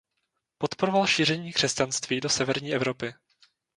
[0.57, 3.13] Podporoval šíření křesťanství do severní Evropy.